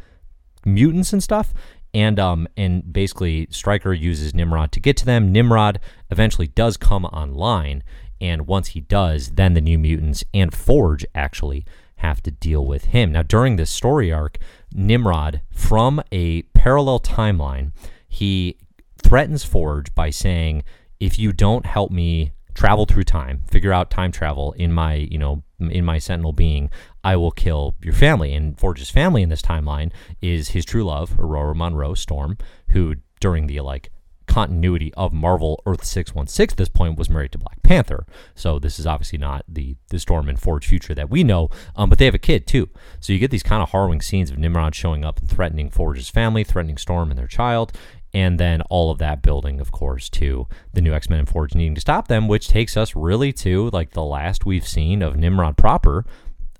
mutants 0.66 1.12
and 1.12 1.22
stuff. 1.22 1.54
And 1.94 2.18
um 2.18 2.48
and 2.56 2.92
basically 2.92 3.46
Stryker 3.50 3.92
uses 3.92 4.34
Nimrod 4.34 4.72
to 4.72 4.80
get 4.80 4.96
to 4.98 5.06
them. 5.06 5.30
Nimrod 5.30 5.78
eventually 6.10 6.48
does 6.48 6.76
come 6.76 7.04
online, 7.06 7.82
and 8.20 8.46
once 8.46 8.68
he 8.68 8.80
does, 8.80 9.30
then 9.30 9.54
the 9.54 9.60
new 9.60 9.78
mutants 9.78 10.24
and 10.34 10.52
Forge 10.52 11.06
actually 11.14 11.64
have 11.96 12.22
to 12.22 12.30
deal 12.30 12.66
with 12.66 12.86
him. 12.86 13.12
Now 13.12 13.22
during 13.22 13.56
this 13.56 13.70
story 13.70 14.12
arc, 14.12 14.38
Nimrod 14.74 15.42
from 15.52 16.02
a 16.10 16.42
parallel 16.54 16.98
timeline, 16.98 17.72
he 18.08 18.58
threatens 19.00 19.44
Forge 19.44 19.94
by 19.94 20.10
saying, 20.10 20.64
if 20.98 21.18
you 21.18 21.32
don't 21.32 21.66
help 21.66 21.90
me 21.90 22.32
travel 22.54 22.86
through 22.86 23.04
time, 23.04 23.42
figure 23.50 23.72
out 23.72 23.90
time 23.90 24.12
travel 24.12 24.52
in 24.52 24.72
my, 24.72 24.94
you 24.94 25.18
know, 25.18 25.42
in 25.70 25.84
my 25.84 25.98
Sentinel 25.98 26.32
being, 26.32 26.70
I 27.04 27.16
will 27.16 27.30
kill 27.30 27.76
your 27.82 27.94
family. 27.94 28.32
And 28.34 28.58
Forge's 28.58 28.90
family 28.90 29.22
in 29.22 29.28
this 29.28 29.42
timeline 29.42 29.90
is 30.20 30.50
his 30.50 30.64
true 30.64 30.84
love, 30.84 31.16
Ororo 31.18 31.54
Munroe 31.54 31.94
Storm, 31.94 32.38
who 32.68 32.96
during 33.20 33.46
the 33.46 33.60
like 33.60 33.90
continuity 34.26 34.94
of 34.94 35.12
Marvel 35.12 35.62
Earth 35.66 35.84
616 35.84 36.54
at 36.54 36.56
this 36.56 36.68
point 36.68 36.96
was 36.96 37.10
married 37.10 37.32
to 37.32 37.38
Black 37.38 37.62
Panther. 37.62 38.06
So 38.34 38.58
this 38.58 38.78
is 38.78 38.86
obviously 38.86 39.18
not 39.18 39.44
the 39.46 39.76
the 39.88 39.98
Storm 39.98 40.28
and 40.28 40.40
Forge 40.40 40.66
future 40.66 40.94
that 40.94 41.10
we 41.10 41.22
know, 41.22 41.50
um, 41.76 41.90
but 41.90 41.98
they 41.98 42.06
have 42.06 42.14
a 42.14 42.18
kid 42.18 42.46
too. 42.46 42.70
So 43.00 43.12
you 43.12 43.18
get 43.18 43.30
these 43.30 43.42
kind 43.42 43.62
of 43.62 43.70
harrowing 43.70 44.00
scenes 44.00 44.30
of 44.30 44.38
Nimrod 44.38 44.74
showing 44.74 45.04
up 45.04 45.20
and 45.20 45.28
threatening 45.28 45.70
Forge's 45.70 46.08
family, 46.08 46.44
threatening 46.44 46.78
Storm 46.78 47.10
and 47.10 47.18
their 47.18 47.26
child, 47.26 47.72
and 48.14 48.38
then 48.38 48.60
all 48.62 48.90
of 48.90 48.98
that 48.98 49.22
building, 49.22 49.60
of 49.60 49.72
course, 49.72 50.08
to 50.10 50.46
the 50.72 50.80
new 50.80 50.92
X 50.92 51.08
Men 51.08 51.20
and 51.20 51.28
Forge 51.28 51.54
needing 51.54 51.74
to 51.74 51.80
stop 51.80 52.08
them, 52.08 52.28
which 52.28 52.48
takes 52.48 52.76
us 52.76 52.94
really 52.94 53.32
to 53.34 53.70
like 53.72 53.90
the 53.90 54.04
last 54.04 54.44
we've 54.44 54.66
seen 54.66 55.02
of 55.02 55.16
Nimrod 55.16 55.56
proper 55.56 56.04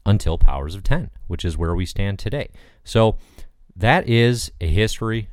until 0.07 0.39
Powers 0.39 0.75
of 0.75 0.83
10, 0.83 1.11
which 1.27 1.45
is 1.45 1.57
where 1.57 1.75
we 1.75 1.87
stand 1.87 2.19
today. 2.19 2.51
So 2.85 3.17
that 3.77 4.09
is 4.09 4.53
a 4.61 4.67
history 4.67 5.29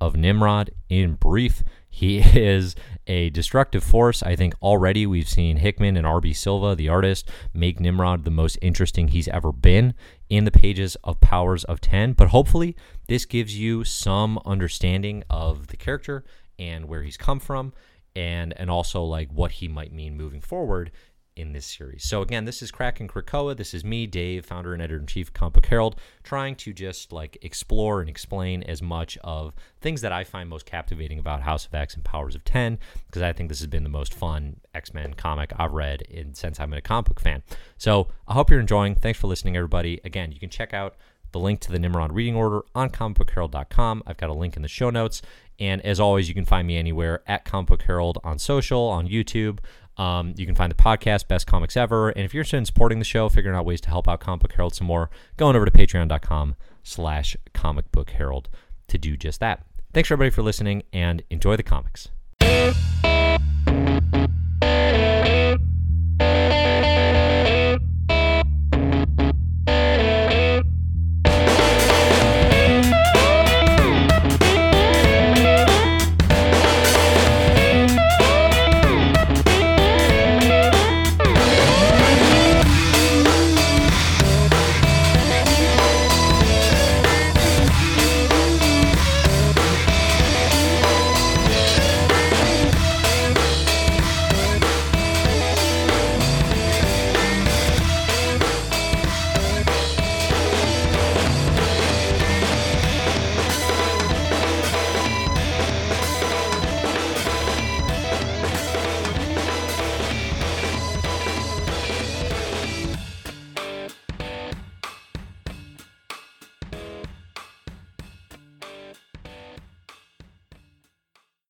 of 0.00 0.16
Nimrod 0.16 0.70
in 0.88 1.14
brief. 1.14 1.62
He 1.88 2.18
is 2.38 2.76
a 3.06 3.30
destructive 3.30 3.82
force. 3.82 4.22
I 4.22 4.36
think 4.36 4.54
already 4.62 5.06
we've 5.06 5.28
seen 5.28 5.56
Hickman 5.56 5.96
and 5.96 6.06
R.B. 6.06 6.32
Silva, 6.32 6.74
the 6.74 6.88
artist, 6.88 7.28
make 7.52 7.80
Nimrod 7.80 8.24
the 8.24 8.30
most 8.30 8.58
interesting 8.62 9.08
he's 9.08 9.28
ever 9.28 9.52
been 9.52 9.94
in 10.28 10.44
the 10.44 10.50
pages 10.50 10.96
of 11.04 11.20
Powers 11.20 11.64
of 11.64 11.80
10. 11.80 12.12
But 12.12 12.28
hopefully, 12.28 12.76
this 13.08 13.24
gives 13.24 13.58
you 13.58 13.84
some 13.84 14.38
understanding 14.44 15.24
of 15.30 15.68
the 15.68 15.76
character 15.76 16.24
and 16.58 16.86
where 16.86 17.02
he's 17.02 17.16
come 17.16 17.40
from 17.40 17.72
and 18.16 18.52
and 18.56 18.70
also 18.70 19.02
like 19.02 19.30
what 19.30 19.52
he 19.52 19.68
might 19.68 19.92
mean 19.92 20.16
moving 20.16 20.40
forward 20.40 20.90
in 21.38 21.52
this 21.52 21.64
series. 21.64 22.04
So 22.04 22.20
again, 22.20 22.44
this 22.44 22.62
is 22.62 22.70
Kraken 22.70 23.08
Krakoa. 23.08 23.56
This 23.56 23.72
is 23.72 23.84
me, 23.84 24.06
Dave, 24.06 24.44
founder 24.44 24.72
and 24.72 24.82
editor 24.82 24.98
in 24.98 25.06
chief 25.06 25.28
of 25.28 25.34
Comic 25.34 25.64
Herald, 25.66 25.96
trying 26.24 26.56
to 26.56 26.72
just 26.72 27.12
like 27.12 27.38
explore 27.42 28.00
and 28.00 28.10
explain 28.10 28.62
as 28.64 28.82
much 28.82 29.16
of 29.22 29.54
things 29.80 30.00
that 30.00 30.12
I 30.12 30.24
find 30.24 30.48
most 30.48 30.66
captivating 30.66 31.18
about 31.18 31.42
House 31.42 31.66
of 31.66 31.74
X 31.74 31.94
and 31.94 32.04
Powers 32.04 32.34
of 32.34 32.44
Ten, 32.44 32.78
because 33.06 33.22
I 33.22 33.32
think 33.32 33.48
this 33.48 33.60
has 33.60 33.68
been 33.68 33.84
the 33.84 33.88
most 33.88 34.12
fun 34.12 34.60
X 34.74 34.92
Men 34.92 35.14
comic 35.14 35.52
I've 35.56 35.72
read 35.72 36.02
in 36.02 36.34
since 36.34 36.58
I'm 36.58 36.72
a 36.72 36.80
comic 36.80 37.06
book 37.06 37.20
fan. 37.20 37.42
So 37.76 38.08
I 38.26 38.34
hope 38.34 38.50
you're 38.50 38.60
enjoying. 38.60 38.96
Thanks 38.96 39.18
for 39.18 39.28
listening, 39.28 39.56
everybody. 39.56 40.00
Again, 40.04 40.32
you 40.32 40.40
can 40.40 40.50
check 40.50 40.74
out 40.74 40.96
the 41.32 41.38
link 41.38 41.60
to 41.60 41.70
the 41.70 41.78
Nimrod 41.78 42.12
reading 42.12 42.34
order 42.34 42.62
on 42.74 42.90
comicbookherald.com. 42.90 44.02
I've 44.06 44.16
got 44.16 44.30
a 44.30 44.34
link 44.34 44.56
in 44.56 44.62
the 44.62 44.68
show 44.68 44.90
notes. 44.90 45.22
And 45.60 45.84
as 45.84 45.98
always, 45.98 46.28
you 46.28 46.34
can 46.34 46.44
find 46.44 46.66
me 46.66 46.76
anywhere 46.76 47.22
at 47.26 47.44
Comic 47.44 47.68
Book 47.68 47.82
Herald 47.82 48.18
on 48.22 48.38
social, 48.38 48.82
on 48.82 49.08
YouTube, 49.08 49.58
Um, 49.98 50.34
you 50.36 50.46
can 50.46 50.54
find 50.54 50.70
the 50.70 50.76
podcast, 50.76 51.28
Best 51.28 51.46
Comics 51.46 51.76
Ever. 51.76 52.10
And 52.10 52.24
if 52.24 52.32
you're 52.32 52.40
interested 52.42 52.58
in 52.58 52.64
supporting 52.64 52.98
the 52.98 53.04
show, 53.04 53.28
figuring 53.28 53.56
out 53.56 53.66
ways 53.66 53.80
to 53.82 53.88
help 53.88 54.08
out 54.08 54.20
Comic 54.20 54.42
Book 54.42 54.52
Herald 54.52 54.74
some 54.74 54.86
more, 54.86 55.10
go 55.36 55.48
on 55.48 55.56
over 55.56 55.64
to 55.64 55.70
patreon.com 55.70 56.54
slash 56.82 57.36
comic 57.52 57.90
book 57.92 58.10
herald 58.10 58.48
to 58.86 58.98
do 58.98 59.16
just 59.16 59.40
that. 59.40 59.66
Thanks 59.92 60.10
everybody 60.10 60.30
for 60.30 60.42
listening 60.42 60.82
and 60.92 61.22
enjoy 61.30 61.56
the 61.56 61.62
comics. 61.62 62.08